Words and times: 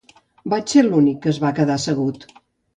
Vaig 0.53 0.73
ser 0.73 0.83
l'únic 0.87 1.21
que 1.27 1.31
es 1.35 1.43
va 1.45 1.53
quedar 1.61 1.79
assegut. 1.83 2.29